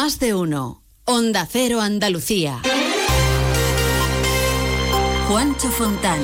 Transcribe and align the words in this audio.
Más 0.00 0.20
de 0.20 0.32
uno. 0.32 0.84
Onda 1.06 1.44
Cero 1.50 1.80
Andalucía. 1.80 2.62
Juancho 5.26 5.68
Fontán. 5.72 6.20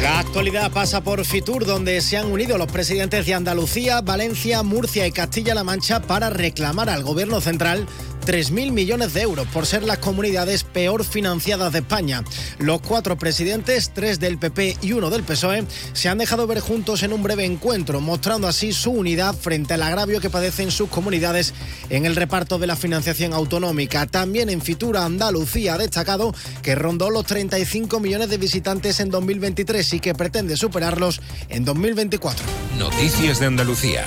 La 0.00 0.20
actualidad 0.20 0.70
pasa 0.70 1.02
por 1.02 1.24
Fitur, 1.24 1.66
donde 1.66 2.00
se 2.00 2.16
han 2.16 2.30
unido 2.30 2.58
los 2.58 2.70
presidentes 2.70 3.26
de 3.26 3.34
Andalucía, 3.34 4.02
Valencia, 4.02 4.62
Murcia 4.62 5.04
y 5.08 5.10
Castilla-La 5.10 5.64
Mancha 5.64 6.00
para 6.00 6.30
reclamar 6.30 6.88
al 6.88 7.02
gobierno 7.02 7.40
central 7.40 7.88
3.000 8.24 8.72
millones 8.72 9.14
de 9.14 9.22
euros 9.22 9.46
por 9.48 9.66
ser 9.66 9.82
las 9.82 9.98
comunidades 9.98 10.64
peor 10.64 11.04
financiadas 11.04 11.72
de 11.72 11.80
España. 11.80 12.24
Los 12.58 12.80
cuatro 12.80 13.16
presidentes, 13.16 13.90
tres 13.94 14.20
del 14.20 14.38
PP 14.38 14.78
y 14.82 14.92
uno 14.92 15.10
del 15.10 15.24
PSOE, 15.24 15.64
se 15.92 16.08
han 16.08 16.18
dejado 16.18 16.46
ver 16.46 16.60
juntos 16.60 17.02
en 17.02 17.12
un 17.12 17.22
breve 17.22 17.44
encuentro, 17.44 18.00
mostrando 18.00 18.48
así 18.48 18.72
su 18.72 18.90
unidad 18.90 19.34
frente 19.34 19.74
al 19.74 19.82
agravio 19.82 20.20
que 20.20 20.30
padecen 20.30 20.70
sus 20.70 20.88
comunidades 20.88 21.54
en 21.90 22.06
el 22.06 22.16
reparto 22.16 22.58
de 22.58 22.66
la 22.66 22.76
financiación 22.76 23.32
autonómica. 23.32 24.06
También 24.06 24.48
en 24.48 24.62
Fitura 24.62 25.04
Andalucía 25.04 25.74
ha 25.74 25.78
destacado 25.78 26.34
que 26.62 26.74
rondó 26.74 27.10
los 27.10 27.26
35 27.26 28.00
millones 28.00 28.28
de 28.28 28.38
visitantes 28.38 29.00
en 29.00 29.10
2023 29.10 29.94
y 29.94 30.00
que 30.00 30.14
pretende 30.14 30.56
superarlos 30.56 31.20
en 31.48 31.64
2024. 31.64 32.44
Noticias 32.78 33.40
de 33.40 33.46
Andalucía. 33.46 34.06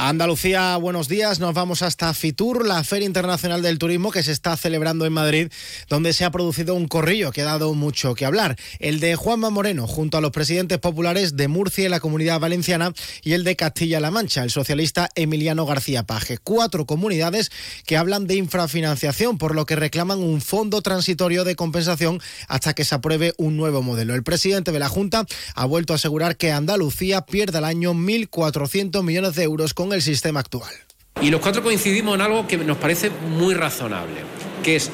Andalucía, 0.00 0.76
buenos 0.76 1.08
días. 1.08 1.40
Nos 1.40 1.54
vamos 1.54 1.82
hasta 1.82 2.14
Fitur, 2.14 2.64
la 2.64 2.84
Feria 2.84 3.04
Internacional 3.04 3.62
del 3.62 3.80
Turismo 3.80 4.12
que 4.12 4.22
se 4.22 4.30
está 4.30 4.56
celebrando 4.56 5.06
en 5.06 5.12
Madrid, 5.12 5.50
donde 5.88 6.12
se 6.12 6.24
ha 6.24 6.30
producido 6.30 6.76
un 6.76 6.86
corrillo 6.86 7.32
que 7.32 7.40
ha 7.40 7.46
dado 7.46 7.74
mucho 7.74 8.14
que 8.14 8.24
hablar. 8.24 8.56
El 8.78 9.00
de 9.00 9.16
Juanma 9.16 9.50
Moreno, 9.50 9.88
junto 9.88 10.16
a 10.16 10.20
los 10.20 10.30
presidentes 10.30 10.78
populares 10.78 11.36
de 11.36 11.48
Murcia 11.48 11.86
y 11.86 11.88
la 11.88 11.98
Comunidad 11.98 12.38
Valenciana, 12.38 12.92
y 13.24 13.32
el 13.32 13.42
de 13.42 13.56
Castilla-La 13.56 14.12
Mancha, 14.12 14.44
el 14.44 14.50
socialista 14.50 15.08
Emiliano 15.16 15.66
García 15.66 16.04
Paje. 16.04 16.38
Cuatro 16.38 16.86
comunidades 16.86 17.50
que 17.84 17.96
hablan 17.96 18.28
de 18.28 18.36
infrafinanciación, 18.36 19.36
por 19.36 19.56
lo 19.56 19.66
que 19.66 19.74
reclaman 19.74 20.20
un 20.20 20.40
fondo 20.40 20.80
transitorio 20.80 21.42
de 21.42 21.56
compensación 21.56 22.20
hasta 22.46 22.72
que 22.72 22.84
se 22.84 22.94
apruebe 22.94 23.34
un 23.36 23.56
nuevo 23.56 23.82
modelo. 23.82 24.14
El 24.14 24.22
presidente 24.22 24.70
de 24.70 24.78
la 24.78 24.88
Junta 24.88 25.26
ha 25.56 25.64
vuelto 25.64 25.92
a 25.92 25.96
asegurar 25.96 26.36
que 26.36 26.52
Andalucía 26.52 27.22
pierde 27.22 27.58
al 27.58 27.64
año 27.64 27.94
1.400 27.94 29.02
millones 29.02 29.34
de 29.34 29.42
euros 29.42 29.74
con 29.74 29.87
el 29.94 30.02
sistema 30.02 30.40
actual. 30.40 30.72
Y 31.20 31.30
los 31.30 31.40
cuatro 31.40 31.62
coincidimos 31.62 32.14
en 32.14 32.20
algo 32.20 32.46
que 32.46 32.56
nos 32.58 32.76
parece 32.76 33.10
muy 33.10 33.54
razonable, 33.54 34.20
que 34.62 34.76
es 34.76 34.90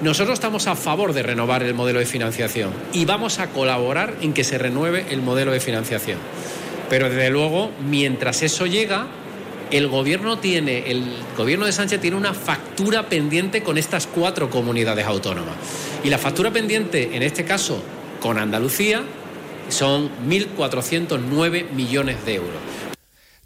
nosotros 0.00 0.34
estamos 0.34 0.66
a 0.66 0.76
favor 0.76 1.12
de 1.12 1.22
renovar 1.22 1.62
el 1.62 1.74
modelo 1.74 1.98
de 1.98 2.06
financiación 2.06 2.72
y 2.94 3.04
vamos 3.04 3.38
a 3.38 3.48
colaborar 3.48 4.14
en 4.22 4.32
que 4.32 4.44
se 4.44 4.56
renueve 4.56 5.04
el 5.10 5.20
modelo 5.20 5.52
de 5.52 5.60
financiación. 5.60 6.18
Pero 6.88 7.10
desde 7.10 7.28
luego, 7.28 7.70
mientras 7.86 8.42
eso 8.42 8.64
llega, 8.64 9.08
el 9.70 9.88
gobierno 9.88 10.38
tiene, 10.38 10.90
el 10.90 11.04
gobierno 11.36 11.66
de 11.66 11.72
Sánchez 11.72 12.00
tiene 12.00 12.16
una 12.16 12.32
factura 12.32 13.10
pendiente 13.10 13.62
con 13.62 13.76
estas 13.76 14.06
cuatro 14.06 14.48
comunidades 14.48 15.06
autónomas. 15.06 15.54
Y 16.02 16.08
la 16.08 16.16
factura 16.16 16.50
pendiente, 16.50 17.14
en 17.14 17.22
este 17.22 17.44
caso, 17.44 17.82
con 18.20 18.38
Andalucía, 18.38 19.02
son 19.68 20.10
1.409 20.28 21.70
millones 21.72 22.24
de 22.24 22.34
euros. 22.36 22.69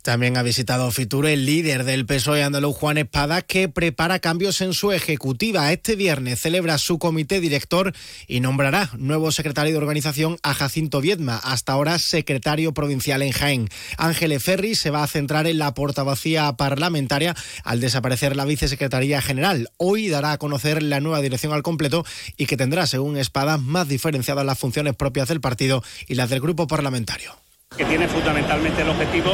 También 0.05 0.36
ha 0.36 0.42
visitado 0.42 0.91
Fitur 0.91 1.24
el 1.24 1.47
líder 1.47 1.84
del 1.84 2.05
PSOE 2.05 2.42
andaluz, 2.42 2.77
Juan 2.77 2.98
Espada, 2.98 3.41
que 3.41 3.70
prepara 3.70 4.19
cambios 4.19 4.60
en 4.60 4.74
su 4.74 4.92
ejecutiva. 4.92 5.72
Este 5.72 5.97
viernes 5.97 6.42
celebra 6.42 6.77
su 6.77 6.98
comité 6.98 7.41
director 7.41 7.94
y 8.27 8.41
nombrará 8.41 8.91
nuevo 8.98 9.32
secretario 9.32 9.72
de 9.72 9.78
organización 9.78 10.36
a 10.42 10.52
Jacinto 10.52 11.00
Viedma, 11.00 11.38
hasta 11.38 11.72
ahora 11.72 11.98
secretario 11.98 12.75
provincial 12.75 13.22
en 13.22 13.32
Jaén. 13.32 13.69
Ángeles 13.97 14.42
Ferri 14.42 14.75
se 14.75 14.91
va 14.91 15.05
a 15.05 15.06
centrar 15.06 15.47
en 15.47 15.56
la 15.56 15.72
portavocía 15.72 16.52
parlamentaria 16.52 17.34
al 17.64 17.80
desaparecer 17.80 18.36
la 18.36 18.44
vicesecretaría 18.44 19.22
general. 19.22 19.70
Hoy 19.78 20.08
dará 20.08 20.32
a 20.32 20.38
conocer 20.38 20.82
la 20.82 21.00
nueva 21.00 21.22
dirección 21.22 21.55
al 21.55 21.62
completo 21.62 22.05
y 22.36 22.44
que 22.44 22.58
tendrá, 22.58 22.86
según 22.86 23.16
Espada, 23.16 23.56
más 23.56 23.88
diferenciadas 23.88 24.44
las 24.44 24.58
funciones 24.58 24.94
propias 24.97 25.28
del 25.28 25.41
partido 25.41 25.82
y 26.06 26.16
las 26.16 26.28
del 26.28 26.43
grupo 26.43 26.66
parlamentario 26.66 27.44
que 27.77 27.85
tiene 27.85 28.09
fundamentalmente 28.09 28.83
el 28.83 28.89
objetivo 28.89 29.33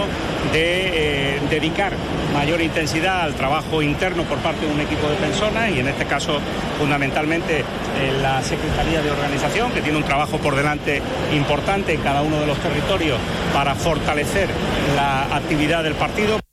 de 0.52 1.34
eh, 1.34 1.40
dedicar 1.50 1.92
mayor 2.32 2.60
intensidad 2.60 3.22
al 3.22 3.34
trabajo 3.34 3.82
interno 3.82 4.22
por 4.24 4.38
parte 4.38 4.66
de 4.66 4.72
un 4.72 4.80
equipo 4.80 5.08
de 5.08 5.16
personas 5.16 5.70
y 5.70 5.80
en 5.80 5.88
este 5.88 6.06
caso 6.06 6.38
fundamentalmente 6.78 7.64
en 8.00 8.22
la 8.22 8.42
Secretaría 8.42 9.02
de 9.02 9.10
Organización 9.10 9.72
que 9.72 9.82
tiene 9.82 9.98
un 9.98 10.04
trabajo 10.04 10.38
por 10.38 10.56
delante 10.56 11.02
importante 11.32 11.92
en 11.92 12.00
cada 12.00 12.22
uno 12.22 12.40
de 12.40 12.46
los 12.46 12.58
territorios 12.58 13.18
para 13.52 13.74
fortalecer 13.74 14.48
la 14.96 15.36
actividad 15.36 15.82
del 15.82 15.94
partido. 15.94 16.49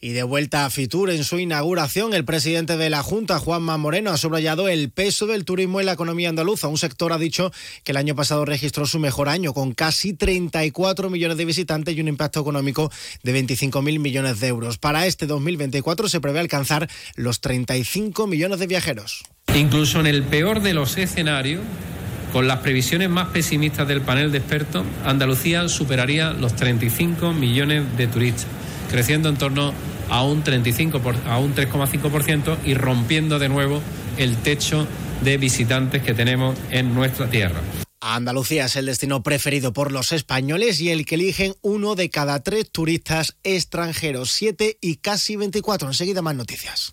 Y 0.00 0.10
de 0.10 0.22
vuelta 0.22 0.64
a 0.64 0.70
Fitur, 0.70 1.10
en 1.10 1.24
su 1.24 1.40
inauguración, 1.40 2.14
el 2.14 2.24
presidente 2.24 2.76
de 2.76 2.88
la 2.88 3.02
Junta, 3.02 3.40
Juanma 3.40 3.78
Moreno, 3.78 4.12
ha 4.12 4.16
subrayado 4.16 4.68
el 4.68 4.90
peso 4.90 5.26
del 5.26 5.44
turismo 5.44 5.80
en 5.80 5.86
la 5.86 5.94
economía 5.94 6.28
andaluza. 6.28 6.68
Un 6.68 6.78
sector 6.78 7.12
ha 7.12 7.18
dicho 7.18 7.50
que 7.82 7.90
el 7.90 7.96
año 7.96 8.14
pasado 8.14 8.44
registró 8.44 8.86
su 8.86 9.00
mejor 9.00 9.28
año, 9.28 9.52
con 9.52 9.74
casi 9.74 10.12
34 10.12 11.10
millones 11.10 11.36
de 11.36 11.44
visitantes 11.44 11.96
y 11.96 12.00
un 12.00 12.06
impacto 12.06 12.38
económico 12.38 12.92
de 13.24 13.44
25.000 13.44 13.98
millones 13.98 14.38
de 14.38 14.46
euros. 14.46 14.78
Para 14.78 15.04
este 15.04 15.26
2024 15.26 16.08
se 16.08 16.20
prevé 16.20 16.38
alcanzar 16.38 16.88
los 17.16 17.40
35 17.40 18.28
millones 18.28 18.60
de 18.60 18.68
viajeros. 18.68 19.24
Incluso 19.52 19.98
en 19.98 20.06
el 20.06 20.22
peor 20.22 20.62
de 20.62 20.74
los 20.74 20.96
escenarios, 20.96 21.62
con 22.32 22.46
las 22.46 22.60
previsiones 22.60 23.10
más 23.10 23.30
pesimistas 23.30 23.88
del 23.88 24.02
panel 24.02 24.30
de 24.30 24.38
expertos, 24.38 24.84
Andalucía 25.04 25.68
superaría 25.68 26.34
los 26.34 26.54
35 26.54 27.32
millones 27.32 27.96
de 27.96 28.06
turistas 28.06 28.57
creciendo 28.90 29.28
en 29.28 29.36
torno 29.36 29.72
a 30.08 30.22
un 30.24 30.42
35 30.42 31.00
a 31.26 31.38
un 31.38 31.54
3,5% 31.54 32.58
y 32.64 32.74
rompiendo 32.74 33.38
de 33.38 33.48
nuevo 33.48 33.80
el 34.16 34.36
techo 34.36 34.86
de 35.22 35.36
visitantes 35.36 36.02
que 36.02 36.14
tenemos 36.14 36.56
en 36.70 36.94
nuestra 36.94 37.28
tierra. 37.28 37.60
Andalucía 38.00 38.66
es 38.66 38.76
el 38.76 38.86
destino 38.86 39.22
preferido 39.22 39.72
por 39.72 39.90
los 39.90 40.12
españoles 40.12 40.80
y 40.80 40.90
el 40.90 41.04
que 41.04 41.16
eligen 41.16 41.54
uno 41.62 41.96
de 41.96 42.10
cada 42.10 42.40
tres 42.42 42.70
turistas 42.70 43.36
extranjeros, 43.42 44.30
7 44.30 44.78
y 44.80 44.96
casi 44.96 45.36
24. 45.36 45.88
Enseguida 45.88 46.22
más 46.22 46.36
noticias. 46.36 46.92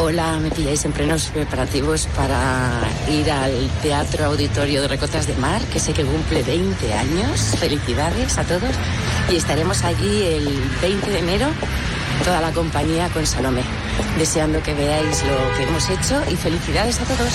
Hola, 0.00 0.38
me 0.38 0.52
pilláis 0.52 0.84
en 0.84 0.92
plenos 0.92 1.26
preparativos 1.26 2.06
para 2.16 2.78
ir 3.10 3.28
al 3.28 3.68
Teatro 3.82 4.26
Auditorio 4.26 4.82
de 4.82 4.86
Recotas 4.86 5.26
de 5.26 5.34
Mar, 5.34 5.60
que 5.72 5.80
sé 5.80 5.92
que 5.92 6.04
cumple 6.04 6.44
20 6.44 6.94
años. 6.94 7.56
Felicidades 7.58 8.38
a 8.38 8.44
todos. 8.44 8.70
Y 9.28 9.34
estaremos 9.34 9.82
allí 9.82 10.22
el 10.22 10.62
20 10.80 11.10
de 11.10 11.18
enero, 11.18 11.48
toda 12.24 12.40
la 12.40 12.52
compañía 12.52 13.08
con 13.08 13.26
Salomé. 13.26 13.62
Deseando 14.16 14.62
que 14.62 14.72
veáis 14.72 15.24
lo 15.24 15.56
que 15.56 15.64
hemos 15.64 15.90
hecho 15.90 16.22
y 16.30 16.36
felicidades 16.36 17.00
a 17.00 17.04
todos. 17.04 17.32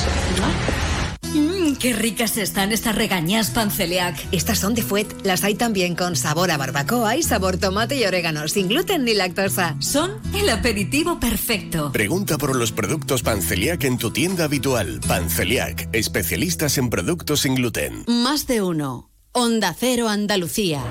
Qué 1.79 1.93
ricas 1.93 2.37
están 2.37 2.71
estas 2.71 2.95
regañas 2.95 3.51
panceliac. 3.51 4.15
Estas 4.31 4.59
son 4.59 4.73
de 4.73 4.81
Fuet. 4.81 5.07
Las 5.23 5.43
hay 5.43 5.55
también 5.55 5.95
con 5.95 6.15
sabor 6.15 6.51
a 6.51 6.57
barbacoa 6.57 7.15
y 7.17 7.23
sabor 7.23 7.57
tomate 7.57 7.95
y 7.95 8.03
orégano, 8.03 8.47
sin 8.47 8.67
gluten 8.67 9.03
ni 9.05 9.13
lactosa. 9.13 9.75
Son 9.79 10.11
el 10.35 10.49
aperitivo 10.49 11.19
perfecto. 11.19 11.91
Pregunta 11.91 12.37
por 12.37 12.55
los 12.55 12.71
productos 12.71 13.23
Panceliac 13.23 13.83
en 13.83 13.97
tu 13.97 14.11
tienda 14.11 14.45
habitual. 14.45 14.99
Panceliac, 15.07 15.89
especialistas 15.93 16.77
en 16.77 16.89
productos 16.89 17.41
sin 17.41 17.55
gluten. 17.55 18.05
Más 18.07 18.47
de 18.47 18.61
uno. 18.61 19.09
Onda 19.31 19.75
Cero 19.77 20.09
Andalucía. 20.09 20.83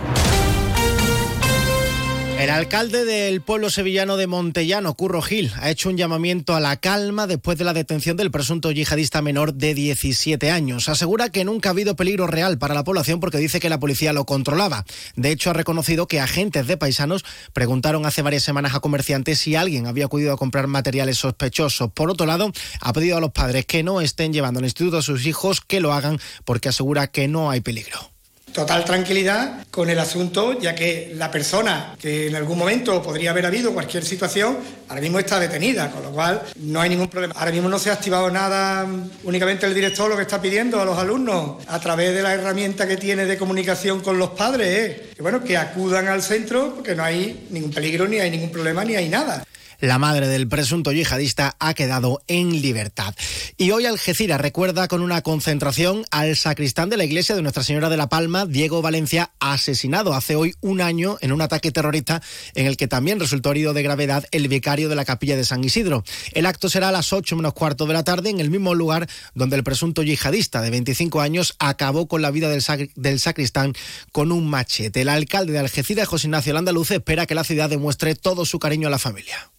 El 2.43 2.51
alcalde 2.51 3.05
del 3.05 3.41
pueblo 3.41 3.71
sevillano 3.71 4.17
de 4.17 4.27
Montellano, 4.27 4.95
Curro 4.95 5.23
Gil, 5.23 5.53
ha 5.61 5.71
hecho 5.71 5.89
un 5.89 5.97
llamamiento 5.97 6.57
a 6.57 6.61
la 6.61 6.77
calma 6.77 7.29
después 7.29 7.57
de 7.57 7.63
la 7.63 7.73
detención 7.73 8.17
del 8.17 8.33
presunto 8.33 8.73
yihadista 8.73 9.23
menor 9.23 9.55
de 9.55 9.75
17 9.75 10.51
años. 10.51 10.89
Asegura 10.89 11.29
que 11.29 11.45
nunca 11.45 11.69
ha 11.69 11.71
habido 11.71 11.95
peligro 11.95 12.27
real 12.27 12.59
para 12.59 12.75
la 12.75 12.83
población 12.83 13.21
porque 13.21 13.39
dice 13.39 13.61
que 13.61 13.69
la 13.69 13.79
policía 13.79 14.13
lo 14.13 14.27
controlaba. 14.27 14.85
De 15.15 15.31
hecho, 15.31 15.51
ha 15.51 15.53
reconocido 15.53 16.09
que 16.09 16.19
agentes 16.19 16.67
de 16.67 16.77
paisanos 16.77 17.25
preguntaron 17.53 18.07
hace 18.07 18.23
varias 18.23 18.43
semanas 18.43 18.75
a 18.75 18.81
comerciantes 18.81 19.39
si 19.39 19.55
alguien 19.55 19.87
había 19.87 20.07
acudido 20.07 20.33
a 20.33 20.37
comprar 20.37 20.67
materiales 20.67 21.19
sospechosos. 21.19 21.93
Por 21.93 22.11
otro 22.11 22.27
lado, 22.27 22.51
ha 22.81 22.93
pedido 22.93 23.19
a 23.19 23.21
los 23.21 23.31
padres 23.31 23.67
que 23.67 23.85
no 23.85 24.01
estén 24.01 24.33
llevando 24.33 24.59
al 24.59 24.65
instituto 24.65 24.99
a 24.99 25.03
sus 25.03 25.27
hijos 25.27 25.61
que 25.61 25.79
lo 25.79 25.93
hagan 25.93 26.19
porque 26.45 26.71
asegura 26.71 27.07
que 27.07 27.29
no 27.29 27.53
hay 27.53 27.61
peligro. 27.61 28.12
Total 28.53 28.85
tranquilidad 28.85 29.65
con 29.71 29.89
el 29.89 29.99
asunto, 29.99 30.59
ya 30.59 30.75
que 30.75 31.13
la 31.17 31.31
persona 31.31 31.95
que 31.99 32.29
en 32.29 32.37
algún 32.37 32.59
momento 32.59 33.03
podría 33.03 33.31
haber 33.31 33.47
habido 33.47 33.73
cualquier 33.73 34.05
situación, 34.05 34.59
ahora 34.89 35.01
mismo 35.01 35.19
está 35.19 35.41
detenida, 35.41 35.91
con 35.91 36.03
lo 36.03 36.11
cual 36.11 36.43
no 36.57 36.81
hay 36.81 36.91
ningún 36.91 37.09
problema. 37.09 37.35
Ahora 37.37 37.53
mismo 37.53 37.69
no 37.69 37.79
se 37.79 37.91
ha 37.91 37.95
activado 37.95 38.31
nada, 38.31 38.87
únicamente 39.25 39.67
el 39.67 39.75
director 39.75 40.11
lo 40.11 40.17
que 40.17 40.23
está 40.23 40.41
pidiendo 40.41 40.81
a 40.81 40.85
los 40.85 40.99
alumnos 40.99 41.65
a 41.67 41.81
través 41.81 42.15
de 42.15 42.23
la 42.23 42.35
herramienta 42.35 42.87
que 42.87 42.97
tiene 42.97 43.25
de 43.25 43.39
comunicación 43.39 44.01
con 44.01 44.19
los 44.19 44.31
padres, 44.31 45.01
es 45.11 45.17
que 45.17 45.23
bueno, 45.23 45.43
que 45.43 45.57
acudan 45.57 46.09
al 46.09 46.23
centro 46.23 46.75
porque 46.75 46.95
no 46.95 47.03
hay 47.03 47.47
ningún 47.51 47.71
peligro, 47.71 48.07
ni 48.07 48.19
hay 48.19 48.31
ningún 48.31 48.51
problema, 48.51 48.85
ni 48.85 48.97
hay 48.97 49.09
nada. 49.09 49.45
La 49.83 49.99
madre 49.99 50.29
del 50.29 50.47
presunto 50.47 50.93
yihadista 50.93 51.57
ha 51.59 51.75
quedado 51.75 52.23
en 52.29 52.63
libertad. 52.63 53.17
Y 53.57 53.73
hoy 53.73 53.85
Algeciras 53.85 54.41
recuerda 54.41 54.87
con 54.87 55.03
una 55.03 55.23
concentración 55.23 56.05
al 56.13 56.37
sacristán 56.37 56.89
de 56.89 56.97
la 56.97 57.03
iglesia 57.03 57.35
de 57.35 57.43
Nuestra 57.43 57.65
Señora 57.65 57.89
de 57.89 57.97
la 57.97 58.09
Palma, 58.09 58.47
Diego 58.47 58.81
Valencia, 58.81 59.33
asesinado 59.41 60.15
hace 60.15 60.37
hoy 60.37 60.55
un 60.61 60.81
año 60.81 61.17
en 61.21 61.33
un 61.33 61.41
ataque 61.41 61.73
terrorista 61.73 62.23
en 62.55 62.67
el 62.67 62.77
que 62.77 62.87
también 62.87 63.19
resultó 63.19 63.51
herido 63.51 63.73
de 63.73 63.83
gravedad 63.83 64.25
el 64.31 64.47
vicario 64.47 64.89
de 64.89 64.95
la 64.95 65.05
capilla 65.05 65.37
de 65.37 65.45
San 65.45 65.65
Isidro. 65.65 66.05
El 66.31 66.47
acto 66.47 66.69
será 66.69 66.91
a 66.91 66.93
las 66.93 67.13
8 67.13 67.35
menos 67.35 67.53
cuarto 67.53 67.85
de 67.85 67.95
la 67.95 68.05
tarde 68.05 68.31
en 68.31 68.39
el 68.39 68.51
mismo 68.51 68.77
lugar 68.77 69.09
donde 69.35 69.57
el 69.57 69.65
presunto 69.65 70.05
yihadista 70.05 70.63
de 70.63 70.71
25 70.71 71.21
años 71.21 71.57
acabó 71.59 72.07
con 72.07 72.23
la 72.23 72.31
vida 72.31 72.49
del, 72.49 72.63
del 72.95 73.19
sacristán 73.19 73.73
con 74.13 74.31
un 74.31 74.49
machete. 74.49 75.01
El 75.01 75.09
alcalde 75.09 75.55
de 75.55 75.59
Algeciras, 75.59 76.07
José 76.07 76.29
Ignacio 76.29 76.55
Landaluz, 76.55 76.93
espera 76.93 77.27
que 77.27 77.35
la 77.35 77.43
ciudad 77.43 77.69
demuestre 77.69 78.15
todo 78.15 78.47
su 78.47 78.61
cariño 78.61 78.87
a 78.87 78.93
la 78.93 79.01
familia. 79.01 79.52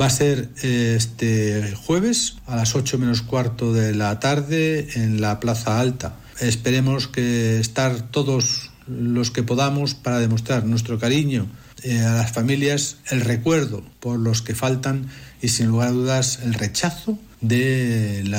Va 0.00 0.06
a 0.06 0.10
ser 0.10 0.48
este 0.62 1.72
jueves 1.76 2.36
a 2.46 2.56
las 2.56 2.74
8 2.74 2.98
menos 2.98 3.22
cuarto 3.22 3.72
de 3.72 3.94
la 3.94 4.18
tarde 4.18 4.88
en 4.96 5.20
la 5.20 5.38
Plaza 5.38 5.78
Alta. 5.78 6.16
Esperemos 6.40 7.06
que 7.06 7.60
estar 7.60 8.00
todos 8.10 8.70
los 8.88 9.30
que 9.30 9.44
podamos 9.44 9.94
para 9.94 10.18
demostrar 10.18 10.64
nuestro 10.64 10.98
cariño 10.98 11.46
eh, 11.84 12.00
a 12.00 12.14
las 12.14 12.32
familias, 12.32 12.96
el 13.10 13.20
recuerdo 13.20 13.84
por 14.00 14.18
los 14.18 14.42
que 14.42 14.56
faltan 14.56 15.06
y 15.40 15.48
sin 15.48 15.68
lugar 15.68 15.88
a 15.88 15.92
dudas 15.92 16.40
el 16.42 16.54
rechazo 16.54 17.16
del 17.40 18.32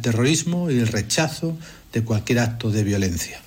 terrorismo 0.00 0.70
y 0.70 0.78
el 0.78 0.88
rechazo 0.88 1.58
de 1.92 2.02
cualquier 2.02 2.38
acto 2.38 2.70
de 2.70 2.84
violencia. 2.84 3.40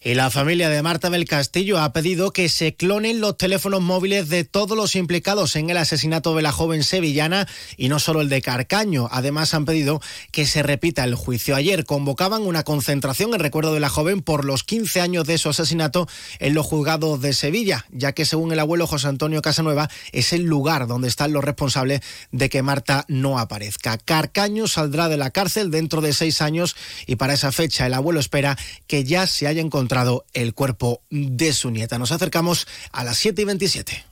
Y 0.00 0.14
la 0.14 0.30
familia 0.30 0.68
de 0.68 0.80
Marta 0.80 1.10
del 1.10 1.24
Castillo 1.24 1.80
ha 1.80 1.92
pedido 1.92 2.32
que 2.32 2.48
se 2.48 2.76
clonen 2.76 3.20
los 3.20 3.36
teléfonos 3.36 3.80
móviles 3.80 4.28
de 4.28 4.44
todos 4.44 4.76
los 4.76 4.94
implicados 4.94 5.56
en 5.56 5.70
el 5.70 5.76
asesinato 5.76 6.36
de 6.36 6.42
la 6.42 6.52
joven 6.52 6.84
sevillana 6.84 7.48
y 7.76 7.88
no 7.88 7.98
solo 7.98 8.20
el 8.20 8.28
de 8.28 8.40
Carcaño. 8.40 9.08
Además 9.10 9.54
han 9.54 9.64
pedido 9.64 10.00
que 10.30 10.46
se 10.46 10.62
repita 10.62 11.02
el 11.02 11.16
juicio. 11.16 11.56
Ayer 11.56 11.84
convocaban 11.84 12.42
una 12.42 12.62
concentración 12.62 13.34
en 13.34 13.40
recuerdo 13.40 13.74
de 13.74 13.80
la 13.80 13.88
joven 13.88 14.22
por 14.22 14.44
los 14.44 14.62
15 14.62 15.00
años 15.00 15.26
de 15.26 15.36
su 15.36 15.48
asesinato 15.48 16.06
en 16.38 16.54
los 16.54 16.64
juzgados 16.64 17.20
de 17.20 17.32
Sevilla, 17.32 17.84
ya 17.90 18.12
que 18.12 18.24
según 18.24 18.52
el 18.52 18.60
abuelo 18.60 18.86
José 18.86 19.08
Antonio 19.08 19.42
Casanueva 19.42 19.90
es 20.12 20.32
el 20.32 20.42
lugar 20.42 20.86
donde 20.86 21.08
están 21.08 21.32
los 21.32 21.42
responsables 21.42 22.02
de 22.30 22.48
que 22.48 22.62
Marta 22.62 23.04
no 23.08 23.40
aparezca. 23.40 23.98
Carcaño 23.98 24.68
saldrá 24.68 25.08
de 25.08 25.16
la 25.16 25.32
cárcel 25.32 25.72
dentro 25.72 26.02
de 26.02 26.12
seis 26.12 26.40
años 26.40 26.76
y 27.08 27.16
para 27.16 27.34
esa 27.34 27.50
fecha 27.50 27.86
el 27.86 27.94
abuelo 27.94 28.20
espera 28.20 28.56
que 28.86 29.02
ya 29.02 29.26
se 29.26 29.48
haya 29.48 29.60
encontrado 29.60 29.87
el 30.32 30.54
cuerpo 30.54 31.02
de 31.10 31.52
su 31.52 31.70
nieta. 31.70 31.98
Nos 31.98 32.12
acercamos 32.12 32.66
a 32.92 33.04
las 33.04 33.18
7 33.18 33.42
y 33.42 33.44
27. 33.44 34.04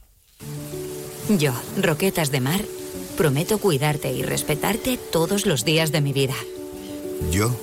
Yo, 1.38 1.52
Roquetas 1.81 2.31
de 2.31 2.40
Mar, 2.40 2.64
prometo 3.17 3.58
cuidarte 3.58 4.12
y 4.12 4.23
respetarte 4.23 4.96
todos 4.96 5.46
los 5.46 5.64
días 5.64 5.93
de 5.93 6.00
mi 6.00 6.12
vida. 6.12 6.34
Yo, 7.31 7.55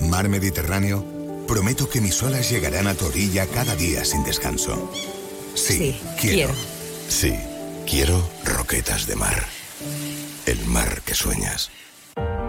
Mar 0.00 0.28
Mediterráneo, 0.28 1.04
prometo 1.46 1.88
que 1.88 2.00
mis 2.00 2.22
olas 2.22 2.50
llegarán 2.50 2.86
a 2.86 2.94
tu 2.94 3.06
orilla 3.06 3.46
cada 3.46 3.74
día 3.76 4.04
sin 4.04 4.24
descanso. 4.24 4.92
Sí, 5.54 5.96
quiero. 6.20 6.54
Sí, 7.08 7.34
quiero 7.86 8.28
Roquetas 8.44 9.06
de 9.06 9.16
Mar. 9.16 9.46
El 10.46 10.64
mar 10.66 11.02
que 11.04 11.14
sueñas. 11.14 11.70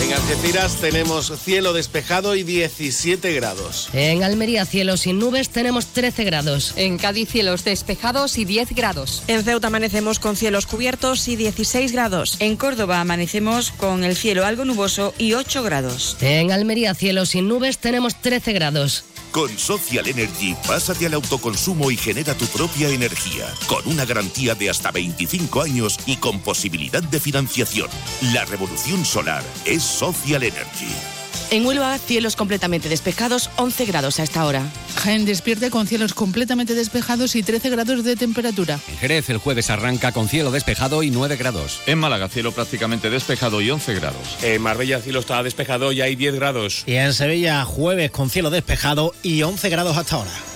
En 0.00 0.12
Algeciras 0.14 0.76
tenemos 0.76 1.30
cielo 1.40 1.74
despejado 1.74 2.34
y 2.34 2.42
17 2.42 3.34
grados. 3.34 3.90
En 3.92 4.22
Almería, 4.22 4.64
cielo 4.64 4.96
sin 4.96 5.18
nubes, 5.18 5.50
tenemos 5.50 5.86
13 5.88 6.24
grados. 6.24 6.72
En 6.76 6.96
Cádiz, 6.96 7.28
cielos 7.28 7.64
despejados 7.64 8.38
y 8.38 8.46
10 8.46 8.74
grados. 8.74 9.22
En 9.26 9.44
Ceuta 9.44 9.66
amanecemos 9.66 10.18
con 10.18 10.36
cielos 10.36 10.66
cubiertos 10.66 11.28
y 11.28 11.36
16 11.36 11.92
grados. 11.92 12.36
En 12.40 12.56
Córdoba 12.56 13.00
amanecemos 13.00 13.72
con 13.72 14.02
el 14.02 14.16
cielo 14.16 14.46
algo 14.46 14.64
nuboso 14.64 15.12
y 15.18 15.34
8 15.34 15.62
grados. 15.62 16.16
En 16.22 16.50
Almería, 16.50 16.94
cielo 16.94 17.26
sin 17.26 17.46
nubes, 17.46 17.76
tenemos 17.76 18.20
13 18.22 18.52
grados. 18.54 19.04
Con 19.32 19.56
Social 19.58 20.08
Energy, 20.08 20.56
pásate 20.66 21.06
al 21.06 21.14
autoconsumo 21.14 21.90
y 21.90 21.96
genera 21.96 22.34
tu 22.34 22.46
propia 22.46 22.88
energía, 22.88 23.46
con 23.68 23.86
una 23.86 24.04
garantía 24.04 24.56
de 24.56 24.70
hasta 24.70 24.90
25 24.90 25.62
años 25.62 25.98
y 26.06 26.16
con 26.16 26.40
posibilidad 26.40 27.02
de 27.02 27.20
financiación. 27.20 27.88
La 28.32 28.44
revolución 28.44 29.04
solar 29.04 29.44
es 29.64 29.82
Social 29.82 30.42
Energy. 30.42 31.19
En 31.50 31.66
Huelva, 31.66 31.98
cielos 31.98 32.36
completamente 32.36 32.88
despejados, 32.88 33.50
11 33.56 33.84
grados 33.86 34.20
a 34.20 34.22
esta 34.22 34.44
hora. 34.44 34.62
Jaén 35.02 35.24
despierte 35.24 35.68
con 35.70 35.88
cielos 35.88 36.14
completamente 36.14 36.74
despejados 36.74 37.34
y 37.34 37.42
13 37.42 37.70
grados 37.70 38.04
de 38.04 38.14
temperatura. 38.14 38.78
En 38.88 38.98
Jerez, 38.98 39.30
el 39.30 39.38
jueves 39.38 39.68
arranca 39.68 40.12
con 40.12 40.28
cielo 40.28 40.52
despejado 40.52 41.02
y 41.02 41.10
9 41.10 41.36
grados. 41.36 41.80
En 41.86 41.98
Málaga, 41.98 42.28
cielo 42.28 42.52
prácticamente 42.52 43.10
despejado 43.10 43.60
y 43.60 43.70
11 43.70 43.94
grados. 43.94 44.36
En 44.42 44.62
Marbella, 44.62 45.00
cielo 45.00 45.18
está 45.18 45.42
despejado 45.42 45.90
y 45.90 46.00
hay 46.00 46.14
10 46.14 46.36
grados. 46.36 46.84
Y 46.86 46.94
en 46.94 47.12
Sevilla, 47.12 47.64
jueves 47.64 48.12
con 48.12 48.30
cielo 48.30 48.50
despejado 48.50 49.12
y 49.24 49.42
11 49.42 49.68
grados 49.70 49.96
hasta 49.96 50.16
ahora. 50.16 50.49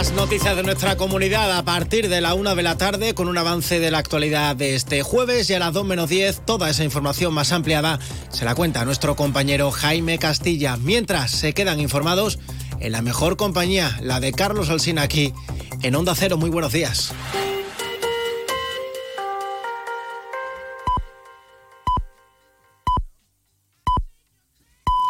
Más 0.00 0.12
noticias 0.12 0.56
de 0.56 0.62
nuestra 0.62 0.96
comunidad 0.96 1.58
a 1.58 1.62
partir 1.62 2.08
de 2.08 2.22
la 2.22 2.32
una 2.32 2.54
de 2.54 2.62
la 2.62 2.78
tarde 2.78 3.12
con 3.12 3.28
un 3.28 3.36
avance 3.36 3.80
de 3.80 3.90
la 3.90 3.98
actualidad 3.98 4.56
de 4.56 4.74
este 4.74 5.02
jueves 5.02 5.50
y 5.50 5.52
a 5.52 5.58
las 5.58 5.74
2 5.74 5.84
menos 5.84 6.08
10 6.08 6.46
toda 6.46 6.70
esa 6.70 6.84
información 6.84 7.34
más 7.34 7.52
ampliada 7.52 7.98
se 8.30 8.46
la 8.46 8.54
cuenta 8.54 8.82
nuestro 8.86 9.14
compañero 9.14 9.70
Jaime 9.70 10.18
Castilla. 10.18 10.78
Mientras 10.78 11.32
se 11.32 11.52
quedan 11.52 11.80
informados 11.80 12.38
en 12.78 12.92
la 12.92 13.02
mejor 13.02 13.36
compañía, 13.36 13.98
la 14.00 14.20
de 14.20 14.32
Carlos 14.32 14.70
Alsina 14.70 15.02
aquí 15.02 15.34
en 15.82 15.94
Onda 15.94 16.14
Cero. 16.14 16.38
Muy 16.38 16.48
buenos 16.48 16.72
días. 16.72 17.12